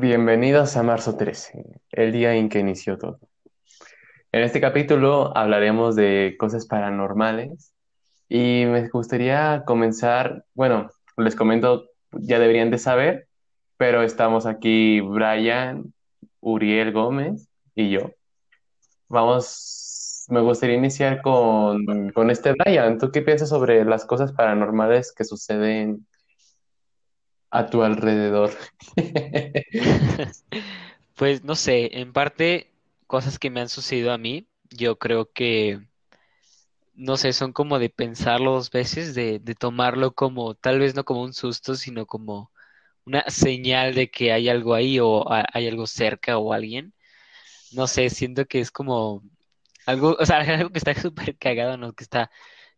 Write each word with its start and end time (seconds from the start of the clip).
Bienvenidos 0.00 0.76
a 0.76 0.84
marzo 0.84 1.16
13, 1.16 1.80
el 1.90 2.12
día 2.12 2.32
en 2.36 2.48
que 2.48 2.60
inició 2.60 2.98
todo. 2.98 3.18
En 4.30 4.44
este 4.44 4.60
capítulo 4.60 5.36
hablaremos 5.36 5.96
de 5.96 6.36
cosas 6.38 6.66
paranormales 6.66 7.72
y 8.28 8.64
me 8.66 8.88
gustaría 8.90 9.64
comenzar, 9.66 10.44
bueno, 10.54 10.88
les 11.16 11.34
comento, 11.34 11.86
ya 12.12 12.38
deberían 12.38 12.70
de 12.70 12.78
saber, 12.78 13.26
pero 13.76 14.04
estamos 14.04 14.46
aquí 14.46 15.00
Brian, 15.00 15.92
Uriel 16.38 16.92
Gómez 16.92 17.48
y 17.74 17.90
yo. 17.90 18.12
Vamos, 19.08 20.26
me 20.28 20.42
gustaría 20.42 20.76
iniciar 20.76 21.22
con, 21.22 22.12
con 22.12 22.30
este 22.30 22.52
Brian. 22.52 22.98
¿Tú 22.98 23.10
qué 23.10 23.22
piensas 23.22 23.48
sobre 23.48 23.84
las 23.84 24.04
cosas 24.04 24.32
paranormales 24.32 25.12
que 25.12 25.24
suceden 25.24 26.06
a 27.50 27.66
tu 27.70 27.82
alrededor? 27.82 28.50
Pues 31.16 31.44
no 31.44 31.54
sé, 31.56 31.98
en 32.00 32.12
parte 32.12 32.72
cosas 33.06 33.38
que 33.38 33.50
me 33.50 33.60
han 33.60 33.68
sucedido 33.68 34.12
a 34.12 34.18
mí, 34.18 34.48
yo 34.70 34.98
creo 34.98 35.30
que, 35.32 35.80
no 36.94 37.16
sé, 37.16 37.32
son 37.32 37.52
como 37.52 37.78
de 37.78 37.90
pensarlo 37.90 38.52
dos 38.52 38.70
veces, 38.70 39.14
de, 39.14 39.38
de 39.38 39.54
tomarlo 39.54 40.14
como, 40.14 40.54
tal 40.54 40.78
vez 40.80 40.94
no 40.94 41.04
como 41.04 41.22
un 41.22 41.32
susto, 41.32 41.74
sino 41.76 42.06
como 42.06 42.50
una 43.06 43.24
señal 43.30 43.94
de 43.94 44.10
que 44.10 44.32
hay 44.32 44.48
algo 44.48 44.74
ahí 44.74 44.98
o 45.00 45.24
hay 45.30 45.68
algo 45.68 45.86
cerca 45.86 46.38
o 46.38 46.52
alguien. 46.52 46.94
No 47.72 47.86
sé, 47.88 48.10
siento 48.10 48.46
que 48.46 48.60
es 48.60 48.70
como 48.72 49.22
algo, 49.86 50.16
o 50.20 50.26
sea, 50.26 50.38
algo 50.62 50.70
que 50.70 50.78
está 50.78 50.94
súper 50.94 51.38
cagado, 51.38 51.76
¿no? 51.78 51.94
Que 51.94 52.04
está, 52.04 52.30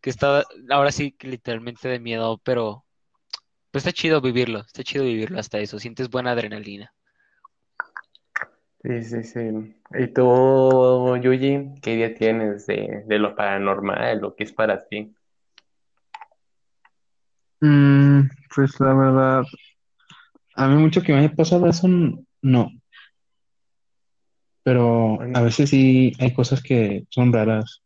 que 0.03 0.11
está 0.11 0.45
ahora 0.71 0.93
sí 0.93 1.17
literalmente 1.23 1.89
de 1.89 2.01
miedo, 2.01 2.39
pero 2.45 2.87
pues 3.71 3.87
está 3.87 3.93
chido 3.93 4.21
vivirlo, 4.21 4.61
está 4.61 4.83
chido 4.83 5.05
vivirlo 5.05 5.39
hasta 5.39 5.59
eso, 5.59 5.79
sientes 5.79 6.11
buena 6.11 6.33
adrenalina. 6.33 6.93
Sí, 8.83 9.03
sí, 9.03 9.23
sí. 9.25 9.75
¿Y 9.99 10.07
tú, 10.09 11.17
Yuji, 11.17 11.81
qué 11.83 11.95
idea 11.95 12.15
tienes 12.15 12.67
de, 12.67 13.05
de 13.07 13.19
lo 13.19 13.35
paranormal, 13.35 14.19
lo 14.21 14.35
que 14.35 14.45
es 14.45 14.53
para 14.53 14.87
ti? 14.87 15.15
Mm, 17.61 18.23
pues 18.55 18.81
la 18.81 18.95
verdad, 18.95 19.43
a 20.55 20.69
mí 20.69 20.77
mucho 20.77 21.03
que 21.03 21.13
me 21.13 21.19
haya 21.19 21.35
pasado 21.35 21.67
eso, 21.67 21.87
no, 22.41 22.71
pero 24.63 25.19
a 25.35 25.43
veces 25.43 25.71
sí 25.71 26.13
hay 26.19 26.33
cosas 26.33 26.63
que 26.63 27.05
son 27.11 27.33
raras. 27.33 27.83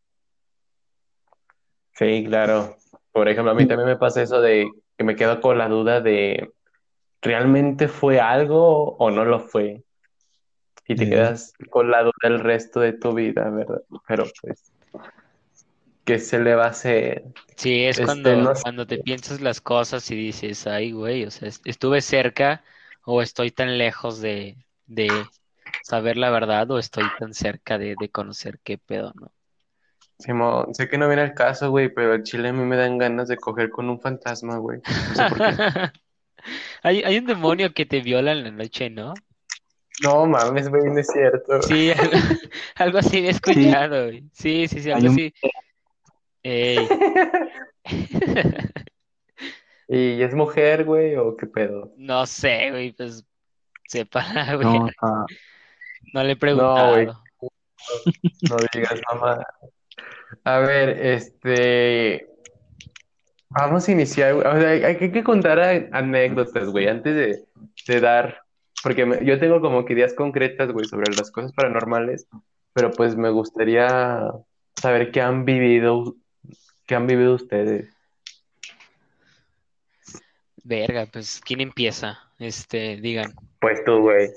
Sí, 1.93 2.23
claro. 2.25 2.75
Por 3.11 3.29
ejemplo, 3.29 3.51
a 3.51 3.55
mí 3.55 3.65
también 3.65 3.89
me 3.89 3.97
pasa 3.97 4.21
eso 4.21 4.41
de 4.41 4.67
que 4.97 5.03
me 5.03 5.15
quedo 5.15 5.41
con 5.41 5.57
la 5.57 5.67
duda 5.69 6.01
de 6.01 6.51
¿realmente 7.21 7.87
fue 7.89 8.19
algo 8.21 8.97
o 8.97 9.11
no 9.11 9.25
lo 9.25 9.39
fue? 9.41 9.83
Y 10.87 10.95
te 10.97 11.07
Eh, 11.07 11.09
quedas 11.09 11.53
con 11.69 11.91
la 11.91 12.01
duda 12.03 12.13
el 12.23 12.39
resto 12.39 12.79
de 12.79 12.93
tu 12.93 13.13
vida, 13.13 13.49
¿verdad? 13.49 13.81
Pero 14.07 14.25
pues, 14.41 14.71
¿qué 16.05 16.19
se 16.19 16.39
le 16.39 16.55
va 16.55 16.65
a 16.65 16.69
hacer? 16.69 17.25
Sí, 17.57 17.83
es 17.85 17.99
Este, 17.99 18.01
cuando, 18.01 18.35
no 18.37 18.53
cuando 18.61 18.85
te 18.85 18.99
piensas 18.99 19.39
las 19.41 19.61
cosas 19.61 20.09
y 20.11 20.15
dices, 20.15 20.67
ay, 20.67 20.91
güey, 20.91 21.25
o 21.25 21.31
sea, 21.31 21.47
est- 21.47 21.65
estuve 21.67 22.01
cerca 22.01 22.63
o 23.05 23.21
estoy 23.21 23.51
tan 23.51 23.77
lejos 23.77 24.19
de, 24.21 24.65
de 24.85 25.31
saber 25.81 26.17
la 26.17 26.29
verdad 26.31 26.69
o 26.71 26.79
estoy 26.79 27.11
tan 27.11 27.33
cerca 27.33 27.77
de, 27.77 27.95
de 27.95 28.09
conocer 28.09 28.59
qué 28.63 28.77
pedo, 28.77 29.13
¿no? 29.15 29.33
Simón, 30.19 30.73
sé 30.73 30.87
que 30.87 30.97
no 30.97 31.07
viene 31.07 31.23
el 31.23 31.33
caso, 31.33 31.69
güey, 31.71 31.89
pero 31.93 32.13
al 32.13 32.23
chile 32.23 32.49
a 32.49 32.53
mí 32.53 32.63
me 32.63 32.77
dan 32.77 32.97
ganas 32.97 33.27
de 33.27 33.37
coger 33.37 33.69
con 33.69 33.89
un 33.89 33.99
fantasma, 33.99 34.57
güey. 34.57 34.79
No 34.85 35.15
sé 35.15 35.23
por 35.29 35.37
qué. 35.37 35.91
Hay, 36.83 37.01
hay 37.01 37.17
un 37.17 37.25
demonio 37.25 37.73
que 37.73 37.87
te 37.87 38.01
viola 38.01 38.31
en 38.31 38.43
la 38.43 38.51
noche, 38.51 38.91
¿no? 38.91 39.15
No 40.03 40.27
mames, 40.27 40.69
güey, 40.69 40.83
no 40.91 40.99
es 40.99 41.07
cierto. 41.07 41.59
Sí, 41.63 41.89
algo, 41.91 42.11
algo 42.75 42.97
así 42.99 43.25
he 43.25 43.29
escuchado, 43.29 44.05
güey. 44.05 44.29
Sí, 44.31 44.67
sí, 44.67 44.79
sí, 44.81 44.91
algo 44.91 45.07
hay 45.07 45.07
un, 45.07 45.13
así. 45.13 45.33
Ey. 46.43 46.87
¿Y 49.87 50.21
es 50.21 50.35
mujer, 50.35 50.83
güey, 50.83 51.15
o 51.15 51.35
qué 51.35 51.47
pedo? 51.47 51.91
No 51.97 52.25
sé, 52.27 52.69
güey, 52.69 52.91
pues 52.93 53.25
sepa, 53.87 54.23
güey. 54.55 54.67
no, 54.67 54.87
No 56.13 56.23
le 56.23 56.33
he 56.33 56.35
No, 56.35 56.89
güey, 56.91 57.07
preguntado. 57.07 57.23
no 58.49 58.57
digas 58.73 59.01
mamá. 59.11 59.45
A 60.43 60.59
ver, 60.59 60.89
este, 60.89 62.27
vamos 63.49 63.87
a 63.87 63.91
iniciar. 63.91 64.33
O 64.33 64.41
sea, 64.59 64.69
hay, 64.69 64.83
hay 64.83 65.11
que 65.11 65.23
contar 65.23 65.59
anécdotas, 65.91 66.69
güey, 66.69 66.87
antes 66.87 67.15
de, 67.15 67.45
de 67.87 67.99
dar, 67.99 68.41
porque 68.83 69.05
me- 69.05 69.25
yo 69.25 69.39
tengo 69.39 69.61
como 69.61 69.85
que 69.85 69.93
ideas 69.93 70.13
concretas, 70.13 70.71
güey, 70.71 70.85
sobre 70.87 71.13
las 71.15 71.31
cosas 71.31 71.51
paranormales, 71.53 72.27
pero 72.73 72.91
pues 72.91 73.15
me 73.15 73.29
gustaría 73.29 74.31
saber 74.75 75.11
qué 75.11 75.21
han 75.21 75.45
vivido, 75.45 76.15
qué 76.85 76.95
han 76.95 77.07
vivido 77.07 77.33
ustedes. 77.35 77.89
Verga, 80.63 81.05
pues, 81.11 81.41
¿quién 81.45 81.61
empieza? 81.61 82.19
Este, 82.39 82.97
digan. 82.97 83.33
Pues 83.59 83.83
tú, 83.85 83.99
güey. 83.99 84.29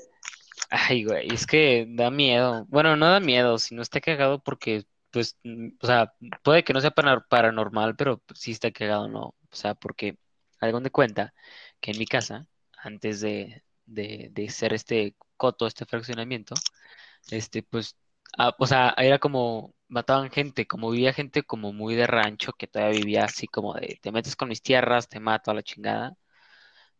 Ay, 0.69 1.03
güey, 1.03 1.27
es 1.33 1.47
que 1.47 1.87
da 1.89 2.11
miedo. 2.11 2.65
Bueno, 2.69 2.95
no 2.95 3.07
da 3.07 3.19
miedo, 3.19 3.57
sino 3.57 3.81
está 3.81 3.99
cagado 3.99 4.37
porque, 4.39 4.83
pues, 5.11 5.37
mm, 5.43 5.69
o 5.81 5.87
sea, 5.87 6.13
puede 6.43 6.63
que 6.63 6.73
no 6.73 6.81
sea 6.81 6.91
paranormal, 6.91 7.95
pero 7.95 8.21
sí 8.35 8.51
está 8.51 8.71
cagado, 8.71 9.07
¿no? 9.07 9.21
O 9.51 9.55
sea, 9.55 9.75
porque 9.75 10.17
algo 10.59 10.79
de 10.81 10.91
cuenta 10.91 11.33
que 11.79 11.91
en 11.91 11.97
mi 11.99 12.05
casa, 12.05 12.47
antes 12.77 13.21
de, 13.21 13.63
de, 13.85 14.29
de 14.31 14.45
este 14.45 15.15
coto, 15.37 15.67
este 15.67 15.85
fraccionamiento, 15.85 16.55
este, 17.31 17.63
pues, 17.63 17.95
ah, 18.37 18.55
o 18.59 18.67
sea, 18.67 18.93
era 18.97 19.19
como, 19.19 19.75
mataban 19.87 20.31
gente, 20.31 20.67
como 20.67 20.91
vivía 20.91 21.13
gente 21.13 21.43
como 21.43 21.73
muy 21.73 21.95
de 21.95 22.07
rancho, 22.07 22.53
que 22.53 22.67
todavía 22.67 22.99
vivía 22.99 23.25
así 23.25 23.47
como 23.47 23.73
de, 23.75 23.99
te 24.01 24.11
metes 24.11 24.35
con 24.35 24.49
mis 24.49 24.61
tierras, 24.61 25.07
te 25.09 25.19
mato 25.19 25.51
a 25.51 25.53
la 25.55 25.63
chingada. 25.63 26.17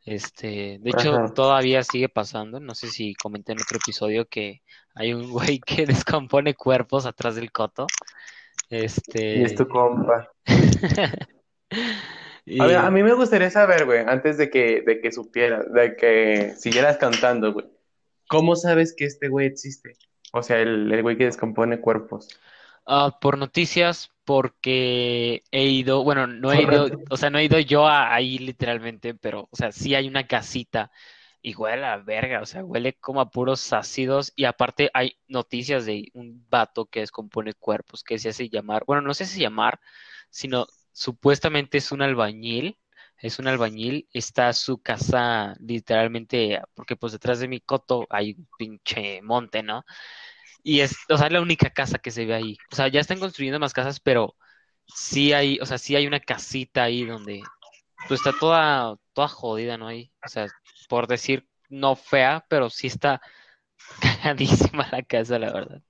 Este, 0.06 0.80
de 0.82 0.90
hecho, 0.92 1.16
Ajá. 1.16 1.34
todavía 1.34 1.84
sigue 1.84 2.10
pasando. 2.10 2.60
No 2.60 2.76
sé 2.76 2.90
si 2.90 3.16
comenté 3.16 3.52
en 3.54 3.62
otro 3.62 3.78
episodio 3.78 4.28
que 4.28 4.64
hay 4.96 5.14
un 5.14 5.30
güey 5.32 5.60
que 5.60 5.86
descompone 5.86 6.56
cuerpos 6.56 7.06
atrás 7.06 7.36
del 7.36 7.52
coto. 7.52 7.88
Y 9.34 9.44
es 9.44 9.56
tu 9.56 9.66
Este, 9.66 9.68
compa. 9.68 10.30
A 12.58 12.66
ver, 12.68 12.78
a 12.78 12.90
mí 12.92 13.04
me 13.04 13.14
gustaría 13.14 13.50
saber, 13.52 13.86
güey, 13.86 14.00
antes 14.08 14.38
de 14.38 14.50
que, 14.50 14.82
de 14.82 15.02
que 15.02 15.12
supieras, 15.12 15.72
de 15.74 15.96
que 15.96 16.56
siguieras 16.58 16.98
cantando, 16.98 17.54
güey. 17.54 17.68
¿Cómo 18.28 18.56
sabes 18.56 18.94
que 18.96 19.06
este 19.06 19.28
güey 19.30 19.48
existe? 19.48 19.98
O 20.34 20.42
sea, 20.44 20.60
el, 20.60 20.92
el 20.92 21.02
güey 21.04 21.18
que 21.18 21.26
descompone 21.26 21.80
cuerpos. 21.81 22.28
ah, 22.86 23.18
por 23.22 23.38
noticias, 23.38 24.12
porque 24.29 25.44
he 25.51 25.66
ido, 25.69 26.03
bueno, 26.03 26.28
no 26.28 26.53
he 26.53 26.62
ido, 26.62 26.91
o 27.09 27.17
sea, 27.17 27.31
no 27.31 27.40
he 27.40 27.45
ido 27.45 27.59
yo 27.59 27.88
a- 27.88 28.13
ahí 28.13 28.38
literalmente, 28.38 29.16
pero, 29.16 29.47
o 29.51 29.56
sea, 29.56 29.72
sí 29.72 29.95
hay 29.95 30.07
una 30.07 30.28
casita 30.28 30.91
y 31.41 31.56
huele 31.56 31.85
a 31.85 31.97
verga, 31.97 32.41
o 32.41 32.45
sea, 32.45 32.63
huele 32.63 32.94
como 33.00 33.22
a 33.22 33.31
puros 33.31 33.73
ácidos 33.73 34.31
y 34.35 34.45
aparte 34.45 34.91
hay 34.94 35.13
noticias 35.28 35.85
de 35.88 36.09
un 36.13 36.45
vato 36.50 36.85
que 36.85 37.00
descompone 37.01 37.53
cuerpos, 37.56 38.03
que 38.03 38.19
se 38.19 38.29
hace 38.29 38.50
llamar, 38.50 38.84
bueno, 38.85 39.01
no 39.01 39.13
sé 39.16 39.25
si 39.25 39.39
llamar, 39.41 39.79
sino 40.29 40.68
supuestamente 40.91 41.79
es 41.79 41.91
un 41.91 42.01
albañil, 42.03 42.78
es 43.22 43.39
un 43.39 43.47
albañil, 43.47 44.07
está 44.13 44.53
su 44.53 44.79
casa 44.81 45.56
literalmente, 45.59 46.62
porque 46.75 46.95
pues 46.97 47.13
detrás 47.13 47.39
de 47.39 47.47
mi 47.47 47.62
coto 47.62 48.06
hay 48.12 48.34
un 48.38 48.47
pinche 48.57 49.22
monte, 49.23 49.63
¿no? 49.63 49.84
Y 50.64 50.81
es, 50.81 50.97
o 51.09 51.18
sea, 51.18 51.28
es 51.28 51.34
la 51.34 51.42
única 51.42 51.70
casa 51.70 51.97
que 52.00 52.12
se 52.12 52.25
ve 52.25 52.36
ahí. 52.36 52.58
O 52.72 52.75
sea, 52.75 52.88
ya 52.88 53.00
están 53.00 53.20
construyendo 53.20 53.59
más 53.59 53.74
casas, 53.74 54.00
pero 54.00 54.36
sí 54.88 55.34
hay, 55.34 55.59
o 55.62 55.66
sea, 55.66 55.78
sí 55.78 55.96
hay 55.96 56.08
una 56.08 56.20
casita 56.20 56.84
ahí 56.84 57.06
donde 57.06 57.42
pues 58.08 58.22
está 58.22 58.34
toda, 58.38 58.96
toda 59.14 59.28
jodida, 59.28 59.78
¿no? 59.78 59.88
Ahí, 59.88 60.12
o 60.25 60.30
sea, 60.30 60.48
por 60.89 61.07
decir 61.07 61.48
no 61.69 61.95
fea, 61.95 62.45
pero 62.50 62.69
sí 62.69 62.88
está 62.88 63.22
cagadísima 64.01 64.88
la 64.92 65.04
casa, 65.04 65.39
la 65.39 65.54
verdad. 65.54 65.81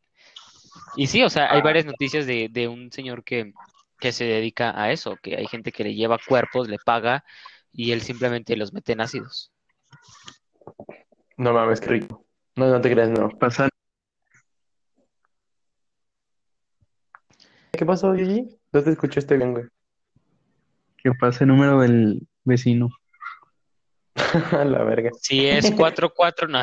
Y 0.95 1.07
sí, 1.07 1.23
o 1.23 1.29
sea, 1.29 1.51
hay 1.51 1.61
varias 1.61 1.85
noticias 1.85 2.25
de, 2.25 2.49
de 2.49 2.67
un 2.67 2.91
señor 2.91 3.23
que, 3.23 3.53
que 3.99 4.11
se 4.11 4.25
dedica 4.25 4.79
a 4.81 4.91
eso, 4.91 5.17
que 5.21 5.37
hay 5.37 5.47
gente 5.47 5.71
que 5.71 5.83
le 5.83 5.95
lleva 5.95 6.19
cuerpos, 6.25 6.67
le 6.67 6.77
paga 6.79 7.23
y 7.71 7.91
él 7.91 8.01
simplemente 8.01 8.55
los 8.55 8.73
mete 8.73 8.93
en 8.93 9.01
ácidos. 9.01 9.51
no 11.37 11.53
mames, 11.53 11.79
qué 11.81 11.87
rico. 11.87 12.25
No, 12.55 12.67
no 12.67 12.81
te 12.81 12.91
creas, 12.91 13.09
no. 13.09 13.29
pasa, 13.29 13.69
¿Qué 17.79 17.85
pasó, 17.85 18.13
Gigi? 18.13 18.45
No 18.73 18.83
te 18.83 18.89
escuchaste 18.89 19.37
bien, 19.37 19.53
güey. 19.53 19.63
que 20.97 21.13
pasa 21.13 21.45
el 21.45 21.47
número 21.47 21.79
del 21.79 22.27
vecino. 22.43 22.89
A 24.15 24.65
la 24.65 24.83
verga. 24.83 25.11
Si 25.17 25.47
es 25.47 25.71
4-4, 25.77 26.49
no, 26.49 26.61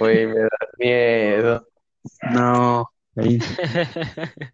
Güey, 0.00 0.26
me 0.28 0.40
da 0.40 0.48
miedo. 0.78 1.68
No, 2.32 2.90
ahí, 3.16 3.38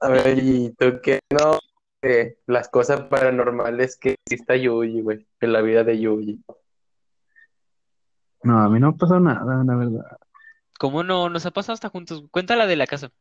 A 0.00 0.08
ver, 0.08 0.36
¿y 0.42 0.74
tú 0.76 0.98
qué 1.00 1.20
no? 1.30 1.60
Eh, 2.02 2.38
las 2.48 2.68
cosas 2.68 3.02
paranormales 3.02 3.96
que 3.96 4.16
exista 4.26 4.56
Yuji, 4.56 5.00
güey. 5.00 5.28
En 5.40 5.52
la 5.52 5.60
vida 5.60 5.84
de 5.84 6.00
Yuji. 6.00 6.42
No, 8.42 8.58
a 8.58 8.68
mí 8.68 8.80
no 8.80 8.96
pasó 8.96 9.20
nada, 9.20 9.62
la 9.64 9.76
verdad. 9.76 10.18
¿Cómo 10.76 11.04
no? 11.04 11.28
Nos 11.28 11.46
ha 11.46 11.52
pasado 11.52 11.74
hasta 11.74 11.88
juntos. 11.88 12.24
Cuéntala 12.32 12.66
de 12.66 12.74
la 12.74 12.88
casa. 12.88 13.12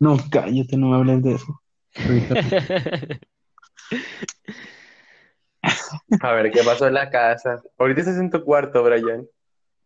No, 0.00 0.16
cállate, 0.30 0.76
no 0.76 0.88
me 0.90 0.96
hables 0.96 1.22
de 1.22 1.34
eso. 1.34 1.60
A 6.22 6.32
ver, 6.32 6.50
¿qué 6.50 6.62
pasó 6.62 6.86
en 6.86 6.94
la 6.94 7.10
casa? 7.10 7.60
Ahorita 7.78 8.00
estás 8.00 8.16
en 8.18 8.30
tu 8.30 8.42
cuarto, 8.44 8.82
Brian. 8.84 9.26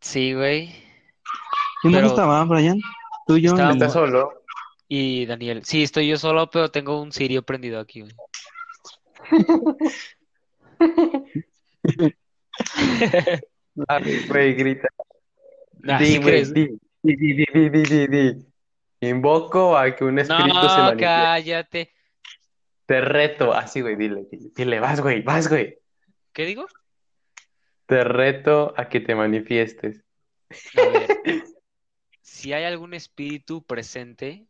Sí, 0.00 0.35
güey. 0.35 0.69
¿Quién 1.82 1.94
Pero- 1.94 2.06
estaba, 2.09 2.44
Brian? 2.44 2.79
Tú 3.26 3.37
y 3.37 3.43
yo. 3.43 3.53
Estaba- 3.53 3.70
y- 3.70 3.75
¿Estás 3.75 3.93
solo? 3.93 4.43
Y 4.88 5.26
Daniel. 5.26 5.64
Sí, 5.64 5.82
estoy 5.82 6.09
yo 6.09 6.19
solo, 6.19 6.50
pero 6.50 6.70
tengo 6.70 7.00
un 7.00 7.12
cirio 7.12 7.43
prendido 7.43 7.81
aquí, 7.81 8.03
güey. 8.03 8.12
Ay, 13.88 14.26
güey, 14.29 14.55
grita. 14.55 14.88
Nah, 15.81 15.99
Di, 15.99 16.06
¿sí 16.06 16.17
güey, 16.19 16.29
crees? 16.29 16.53
di, 16.55 16.69
di, 17.03 17.17
di, 17.17 17.35
di, 17.35 17.47
di, 17.70 17.82
di, 17.82 18.06
di. 18.09 18.47
Invoco 19.02 19.76
a 19.76 19.94
que 19.96 20.04
un 20.04 20.19
espíritu 20.19 20.46
se 20.49 20.54
No, 20.54 20.62
manifieste. 20.62 20.96
cállate. 21.04 21.93
Te 22.87 23.00
reto, 23.00 23.52
así, 23.52 23.81
güey, 23.81 23.96
dile, 23.96 24.26
dile, 24.54 24.78
vas, 24.78 25.00
güey, 25.00 25.22
vas, 25.22 25.49
güey. 25.49 25.76
¿Qué 26.32 26.46
digo? 26.46 26.66
Te 27.87 28.04
reto 28.04 28.72
a 28.76 28.88
que 28.88 29.00
te 29.00 29.14
manifiestes. 29.14 30.04
A 30.76 30.88
ver. 30.88 31.08
Si 32.25 32.52
hay 32.52 32.64
algún 32.64 32.93
espíritu 32.94 33.62
presente, 33.62 34.46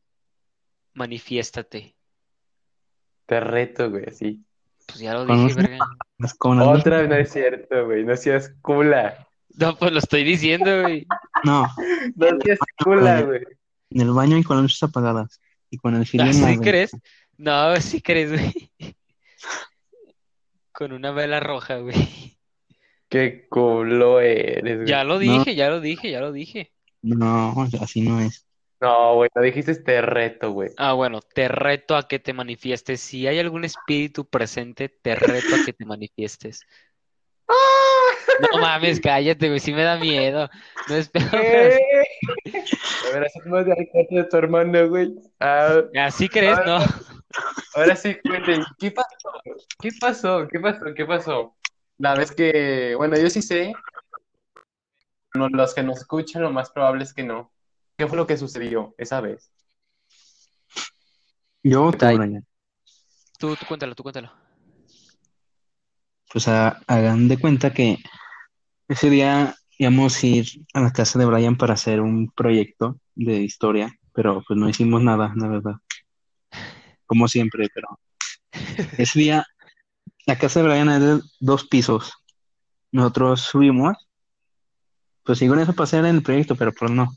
manifiéstate. 0.95 1.95
Te 3.27 3.41
reto, 3.41 3.91
güey, 3.91 4.05
así. 4.09 4.45
Pues 4.87 5.01
ya 5.01 5.13
lo 5.15 5.27
dije, 5.27 5.55
verga. 5.55 5.79
Otra 6.41 7.01
vez 7.01 7.09
no 7.09 7.17
es 7.17 7.33
cierto, 7.33 7.85
güey, 7.87 8.05
no 8.05 8.17
seas 8.17 8.55
cula. 8.63 9.27
No, 9.57 9.77
pues 9.77 9.93
lo 9.93 9.99
estoy 9.99 10.25
diciendo, 10.25 10.83
güey. 10.83 11.07
No, 11.45 11.67
No 12.17 12.27
seas 12.43 12.59
cula, 12.83 13.23
güey. 13.23 13.43
En 13.95 14.01
el 14.01 14.11
baño 14.13 14.37
y 14.39 14.43
con 14.45 14.57
las 14.57 14.65
luces 14.65 14.83
apagadas. 14.83 15.41
Y 15.71 15.79
con 15.79 15.95
el 15.95 16.03
¿Así 16.03 16.19
ventana. 16.19 16.61
crees? 16.61 16.91
No, 17.39 17.75
sí 17.81 18.01
crees, 18.03 18.31
güey. 18.31 18.71
Con 20.73 20.93
una 20.93 21.11
vela 21.13 21.39
roja, 21.41 21.77
güey. 21.79 22.39
Qué 23.09 23.47
culo 23.49 24.21
eres, 24.21 24.77
güey. 24.79 24.89
Ya 24.89 25.05
lo 25.05 25.15
No. 25.15 25.21
dije, 25.21 25.55
ya 25.55 25.69
lo 25.69 25.81
dije, 25.81 26.11
ya 26.11 26.21
lo 26.21 26.33
dije. 26.33 26.73
No, 27.03 27.55
así 27.81 28.01
no 28.03 28.21
es. 28.21 28.47
No, 28.81 29.15
güey, 29.17 29.31
no 29.35 29.43
dijiste 29.43 29.75
te 29.77 30.01
reto, 30.03 30.51
güey. 30.51 30.71
Ah, 30.77 30.93
bueno, 30.95 31.21
te 31.21 31.47
reto 31.49 31.95
a 31.97 32.09
que 32.09 32.19
te 32.19 32.33
manifiestes. 32.33 33.01
Si 33.01 33.27
hay 33.27 33.39
algún 33.39 33.65
espíritu 33.65 34.25
presente, 34.25 34.89
te 34.89 35.15
reto 35.15 35.55
a 35.55 35.65
que 35.65 35.73
te 35.73 35.85
manifiestes. 35.85 36.63
No 38.39 38.59
mames, 38.61 39.01
cállate, 39.01 39.49
güey, 39.49 39.61
sí 39.61 39.73
me 39.73 39.83
da 39.83 39.97
miedo. 39.97 40.49
No 40.89 40.95
es 40.95 41.09
peor, 41.09 41.31
pero 41.31 41.77
¿Qué? 41.77 42.63
A 43.09 43.13
ver, 43.13 43.25
hacemos 43.25 43.67
de 43.67 43.89
cuarto 43.91 44.15
de 44.15 44.25
tu 44.25 44.37
hermano, 44.37 44.89
güey. 44.89 45.15
Ah, 45.41 45.83
así 46.01 46.29
crees, 46.29 46.59
¿no? 46.67 46.79
ahora 47.75 47.97
sí, 47.97 48.17
cuenten, 48.23 48.65
¿qué 48.79 48.91
pasó? 48.91 49.31
¿Qué 49.81 49.91
pasó? 50.01 50.49
¿Qué 50.49 50.61
pasó? 50.61 50.85
¿Qué 50.95 51.05
pasó? 51.07 51.57
La 51.99 52.15
vez 52.15 52.33
que, 52.33 52.95
bueno, 52.97 53.17
yo 53.17 53.31
sí 53.31 53.43
sé, 53.43 53.73
no, 55.35 55.49
los 55.49 55.75
que 55.75 55.83
nos 55.83 55.99
escuchan, 55.99 56.43
lo 56.43 56.51
más 56.51 56.71
probable 56.71 57.05
es 57.05 57.15
que 57.15 57.23
no. 57.23 57.51
¿Qué 57.97 58.07
fue 58.07 58.17
lo 58.17 58.27
que 58.27 58.37
sucedió 58.37 58.95
esa 58.99 59.21
vez? 59.21 59.51
Yo, 61.63 61.93
tú. 61.93 62.07
Tú, 63.39 63.57
tú 63.57 63.67
cuéntalo, 63.67 63.95
tú 63.95 64.03
cuéntalo. 64.03 64.33
Pues 66.33 66.49
ha- 66.49 66.81
hagan 66.87 67.29
de 67.29 67.39
cuenta 67.39 67.73
que 67.73 67.99
ese 68.93 69.11
día 69.11 69.55
íbamos 69.79 70.23
a 70.23 70.27
ir 70.27 70.47
a 70.75 70.81
la 70.81 70.93
casa 70.93 71.19
de 71.19 71.25
Brian 71.27 71.57
para 71.57 71.75
hacer 71.75 72.01
un 72.01 72.31
proyecto 72.31 72.99
de 73.15 73.43
historia, 73.43 73.99
pero 74.13 74.43
pues 74.47 74.59
no 74.59 74.69
hicimos 74.69 75.03
nada, 75.03 75.33
la 75.37 75.49
verdad. 75.49 75.75
Como 77.07 77.29
siempre, 77.29 77.69
pero 77.75 77.99
ese 78.99 79.19
día 79.19 79.47
la 80.27 80.39
casa 80.39 80.61
de 80.61 80.69
Brian 80.69 80.89
es 80.91 81.01
de 81.01 81.21
dos 81.41 81.67
pisos. 81.67 82.13
Nosotros 82.93 83.41
subimos, 83.41 83.97
pues 85.25 85.41
con 85.41 85.59
eso 85.59 85.73
pasé 85.73 85.99
en 85.99 86.07
el 86.07 86.23
proyecto, 86.23 86.55
pero 86.55 86.73
pues 86.73 86.91
no. 86.91 87.11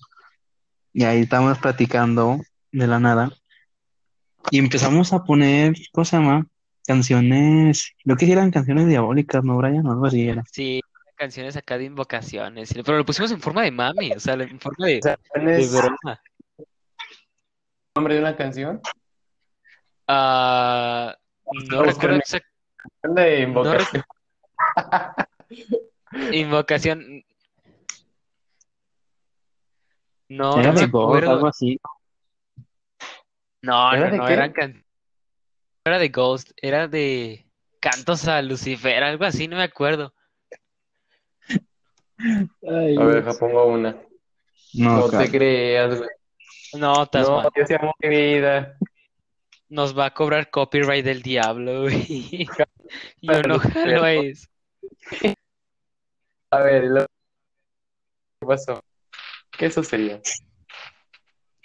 Y 0.94 1.04
ahí 1.04 1.22
estábamos 1.22 1.60
platicando 1.60 2.40
de 2.72 2.88
la 2.88 3.00
nada 3.00 3.32
y 4.52 4.60
empezamos 4.60 5.12
a 5.14 5.24
poner, 5.24 5.76
¿cómo 5.92 6.06
se 6.06 6.18
llama? 6.18 6.48
Canciones, 6.88 7.92
creo 8.04 8.16
que 8.16 8.32
eran 8.32 8.52
canciones 8.52 8.88
diabólicas, 8.88 9.44
¿no, 9.44 9.58
Brian? 9.58 9.88
Algo 9.88 10.06
así 10.06 10.28
era. 10.28 10.44
Sí, 10.52 10.82
canciones 11.16 11.56
acá 11.58 11.78
de 11.78 11.86
invocaciones, 11.86 12.74
pero 12.86 12.98
lo 12.98 13.06
pusimos 13.06 13.32
en 13.32 13.42
forma 13.42 13.64
de 13.64 13.72
mami, 13.72 14.12
o 14.14 14.20
sea, 14.20 14.34
en 14.36 14.60
forma 14.60 14.86
de, 14.88 15.00
O 15.00 15.02
sea, 15.02 15.18
de 15.36 15.42
¿tienes 15.42 15.72
broma. 15.74 16.22
nombre 17.96 18.16
de 18.16 18.20
una 18.20 18.36
canción? 18.36 18.82
Ah, 20.08 21.16
no 21.70 21.84
recuerdo 21.84 22.16
mi- 22.16 22.22
exact- 22.22 22.46
De 23.04 23.40
invocación. 23.42 24.04
invocación. 26.32 27.24
No, 30.30 30.60
Era 30.60 30.72
no 30.74 30.80
de 30.80 30.86
me 30.86 30.92
God, 30.92 31.06
acuerdo. 31.06 31.32
algo 31.32 31.48
así. 31.48 31.80
No, 33.62 33.94
¿Era 33.94 34.06
no, 34.06 34.12
de 34.12 34.18
no, 34.18 34.26
qué? 34.28 34.34
eran 34.34 34.54
can- 34.54 34.74
no 35.86 35.92
era 35.92 36.00
de 36.00 36.10
Ghost, 36.10 36.52
era 36.58 36.88
de 36.88 37.46
Cantos 37.80 38.28
a 38.28 38.42
Lucifer, 38.42 39.04
algo 39.04 39.24
así, 39.26 39.48
no 39.48 39.58
me 39.58 39.64
acuerdo. 39.64 40.14
Ay, 42.18 42.96
A 42.98 43.04
ver, 43.06 43.24
deja, 43.24 43.38
pongo 43.40 43.66
una. 43.68 43.96
no, 44.74 44.98
No 45.08 45.10
te 45.10 45.30
creas, 45.30 45.98
güey. 45.98 46.10
No, 46.74 47.04
estás 47.04 47.28
No, 47.30 47.38
mal. 47.38 47.50
yo 47.56 47.66
se 47.66 47.76
amo 47.76 47.94
mi 48.02 48.10
vida. 48.10 48.78
Nos 49.70 49.98
va 49.98 50.06
a 50.08 50.14
cobrar 50.14 50.50
copyright 50.50 51.04
del 51.06 51.22
diablo, 51.22 51.82
güey. 51.84 52.48
Yo 53.22 53.42
no 53.44 53.60
jalo 53.60 54.06
eso. 54.06 54.48
A 56.52 56.60
ver, 56.62 56.84
lo- 56.86 57.06
¿qué 58.40 58.48
pasó? 58.48 58.84
¿Qué 59.58 59.72
sucedió? 59.72 60.22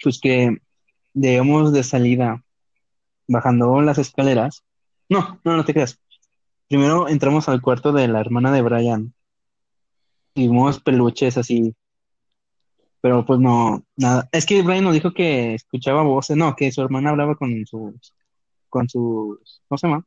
Pues 0.03 0.19
que 0.19 0.57
llegamos 1.13 1.71
de 1.73 1.83
salida 1.83 2.43
bajando 3.27 3.81
las 3.81 3.97
escaleras. 3.99 4.63
No, 5.09 5.39
no, 5.43 5.55
no 5.57 5.63
te 5.65 5.73
creas. 5.73 5.99
Primero 6.67 7.07
entramos 7.07 7.47
al 7.49 7.61
cuarto 7.61 7.91
de 7.91 8.07
la 8.07 8.19
hermana 8.19 8.51
de 8.51 8.61
Brian 8.61 9.13
y 10.33 10.47
vimos 10.47 10.79
peluches 10.79 11.37
así. 11.37 11.75
Pero 13.01 13.25
pues 13.25 13.39
no, 13.39 13.83
nada. 13.95 14.29
Es 14.31 14.45
que 14.45 14.61
Brian 14.61 14.83
nos 14.83 14.93
dijo 14.93 15.13
que 15.13 15.55
escuchaba 15.55 16.03
voces, 16.03 16.37
no, 16.37 16.55
que 16.55 16.71
su 16.71 16.81
hermana 16.81 17.09
hablaba 17.09 17.35
con 17.35 17.65
sus, 17.65 18.13
con 18.69 18.87
sus, 18.87 19.61
¿cómo 19.67 19.77
se 19.77 19.87
llama? 19.87 20.05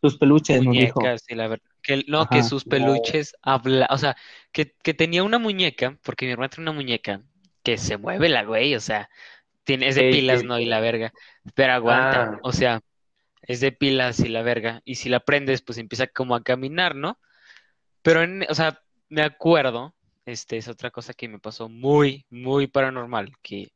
Sus 0.00 0.16
peluches, 0.16 0.62
nos 0.64 0.74
dijo. 0.74 1.00
Sí, 1.18 1.34
la 1.34 1.48
verdad. 1.48 1.66
Que, 1.82 2.04
no, 2.08 2.26
que 2.26 2.42
sus 2.42 2.64
peluches 2.64 3.34
habla, 3.42 3.86
o 3.90 3.98
sea, 3.98 4.16
que, 4.52 4.74
que 4.82 4.94
tenía 4.94 5.22
una 5.22 5.38
muñeca, 5.38 5.98
porque 6.02 6.26
mi 6.26 6.32
hermana 6.32 6.48
tiene 6.48 6.70
una 6.70 6.78
muñeca 6.78 7.22
que 7.62 7.76
se 7.76 7.98
mueve 7.98 8.30
la 8.30 8.44
güey, 8.44 8.74
o 8.74 8.80
sea, 8.80 9.10
tiene, 9.64 9.88
es 9.88 9.94
de 9.96 10.08
Ey, 10.08 10.12
pilas, 10.12 10.40
ey, 10.40 10.46
¿no? 10.46 10.58
Y 10.58 10.64
la 10.64 10.80
verga, 10.80 11.12
pero 11.54 11.74
aguanta, 11.74 12.22
Ah. 12.34 12.38
o 12.42 12.52
sea, 12.52 12.80
es 13.42 13.60
de 13.60 13.72
pilas 13.72 14.20
y 14.20 14.28
la 14.28 14.42
verga, 14.42 14.80
y 14.84 14.94
si 14.94 15.10
la 15.10 15.20
prendes, 15.20 15.60
pues 15.60 15.78
empieza 15.78 16.06
como 16.06 16.34
a 16.34 16.42
caminar, 16.42 16.94
¿no? 16.94 17.18
Pero, 18.02 18.22
en, 18.22 18.46
o 18.48 18.54
sea, 18.54 18.80
me 19.10 19.22
acuerdo, 19.22 19.94
este, 20.24 20.56
es 20.56 20.68
otra 20.68 20.90
cosa 20.90 21.12
que 21.12 21.28
me 21.28 21.38
pasó 21.38 21.68
muy, 21.68 22.24
muy 22.30 22.66
paranormal, 22.66 23.32
que, 23.42 23.70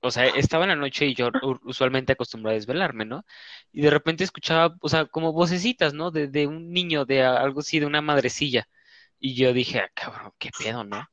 o 0.00 0.10
sea, 0.12 0.26
estaba 0.26 0.64
en 0.64 0.70
la 0.70 0.76
noche 0.76 1.06
y 1.06 1.14
yo 1.14 1.30
usualmente 1.64 2.12
acostumbro 2.12 2.50
a 2.50 2.54
desvelarme, 2.54 3.04
¿no? 3.04 3.24
Y 3.72 3.80
de 3.80 3.90
repente 3.90 4.22
escuchaba, 4.24 4.76
o 4.80 4.88
sea, 4.88 5.06
como 5.06 5.32
vocecitas, 5.32 5.92
¿no? 5.94 6.10
De, 6.12 6.28
de 6.28 6.46
un 6.46 6.70
niño, 6.72 7.04
de 7.04 7.24
algo 7.24 7.60
así, 7.60 7.80
de 7.80 7.86
una 7.86 8.00
madrecilla. 8.00 8.68
Y 9.18 9.34
yo 9.34 9.52
dije, 9.52 9.80
ah, 9.80 9.90
cabrón, 9.94 10.32
qué 10.38 10.50
pedo, 10.56 10.84
¿no? 10.84 11.08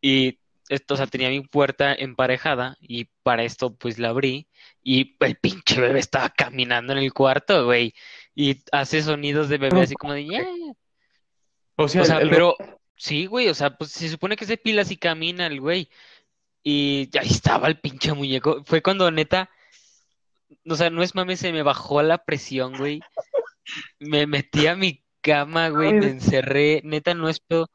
Y 0.00 0.38
esto, 0.70 0.94
o 0.94 0.96
sea, 0.96 1.06
tenía 1.06 1.28
mi 1.28 1.40
puerta 1.42 1.92
emparejada 1.94 2.78
y 2.80 3.06
para 3.22 3.42
esto, 3.42 3.74
pues 3.74 3.98
la 3.98 4.10
abrí 4.10 4.46
y 4.82 5.16
el 5.20 5.36
pinche 5.36 5.78
bebé 5.80 5.98
estaba 5.98 6.30
caminando 6.30 6.92
en 6.92 7.00
el 7.00 7.12
cuarto, 7.12 7.66
güey. 7.66 7.92
Y 8.34 8.62
hace 8.72 9.02
sonidos 9.02 9.48
de 9.50 9.58
bebé 9.58 9.82
así 9.82 9.94
como 9.96 10.14
de, 10.14 10.24
"Ya, 10.26 10.38
ya". 10.42 10.72
O 11.76 11.88
sea, 11.88 12.02
O 12.02 12.04
sea, 12.04 12.16
el- 12.18 12.22
el- 12.24 12.30
pero 12.30 12.56
sí, 13.00 13.26
güey, 13.26 13.48
o 13.48 13.54
sea, 13.54 13.76
pues 13.76 13.92
se 13.92 14.08
supone 14.08 14.36
que 14.36 14.44
es 14.44 14.48
de 14.48 14.58
pilas 14.58 14.90
y 14.90 14.96
camina 14.96 15.46
el 15.46 15.60
güey. 15.60 15.90
Y 16.62 17.10
ahí 17.18 17.28
estaba 17.28 17.68
el 17.68 17.80
pinche 17.80 18.12
muñeco. 18.12 18.64
Fue 18.64 18.82
cuando 18.82 19.10
neta, 19.10 19.50
o 20.66 20.76
sea, 20.76 20.90
no 20.90 21.02
es 21.02 21.14
mames, 21.14 21.40
se 21.40 21.52
me 21.52 21.62
bajó 21.62 22.02
la 22.02 22.24
presión, 22.24 22.76
güey. 22.76 23.00
Me 24.00 24.26
metí 24.26 24.66
a 24.66 24.76
mi 24.76 25.04
cama, 25.22 25.68
güey, 25.70 25.92
me 25.94 26.08
encerré, 26.08 26.82
neta, 26.84 27.14
no 27.14 27.28
es 27.28 27.40
pedo. 27.40 27.70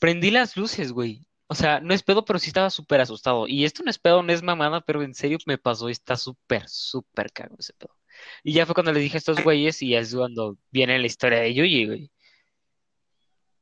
Prendí 0.00 0.30
las 0.30 0.56
luces, 0.56 0.92
güey. 0.92 1.26
O 1.48 1.54
sea, 1.54 1.80
no 1.80 1.94
es 1.94 2.02
pedo, 2.02 2.24
pero 2.24 2.38
sí 2.38 2.48
estaba 2.48 2.70
súper 2.70 3.00
asustado. 3.00 3.46
Y 3.48 3.64
esto 3.64 3.82
no 3.84 3.90
es 3.90 3.98
pedo, 3.98 4.22
no 4.22 4.32
es 4.32 4.42
mamada, 4.42 4.80
pero 4.82 5.02
en 5.02 5.14
serio 5.14 5.38
me 5.46 5.58
pasó 5.58 5.88
y 5.88 5.92
está 5.92 6.16
súper, 6.16 6.68
súper 6.68 7.32
cago 7.32 7.56
ese 7.58 7.74
pedo. 7.74 7.94
Y 8.42 8.54
ya 8.54 8.66
fue 8.66 8.74
cuando 8.74 8.92
le 8.92 9.00
dije 9.00 9.16
a 9.16 9.18
estos 9.18 9.42
güeyes 9.42 9.82
y 9.82 9.90
ya 9.90 10.00
es 10.00 10.14
cuando 10.14 10.56
viene 10.70 10.98
la 10.98 11.06
historia 11.06 11.40
de 11.40 11.54
Yuji, 11.54 11.86
güey. 11.86 12.10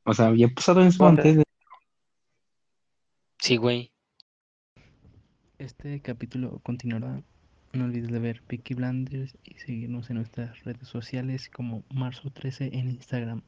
O 0.05 0.13
sea, 0.13 0.27
había 0.27 0.49
pasado 0.49 0.81
en 0.81 0.91
su 0.91 1.05
antes. 1.05 1.37
De... 1.37 1.43
Sí, 3.39 3.57
güey. 3.57 3.91
Este 5.57 6.01
capítulo 6.01 6.59
continuará. 6.63 7.21
No 7.73 7.85
olvides 7.85 8.11
de 8.11 8.19
ver 8.19 8.41
Peaky 8.43 8.75
Blinders 8.75 9.35
y 9.43 9.55
seguirnos 9.55 10.09
en 10.09 10.17
nuestras 10.17 10.63
redes 10.63 10.87
sociales 10.87 11.49
como 11.49 11.83
Marzo13 11.89 12.69
en 12.73 12.89
Instagram. 12.91 13.41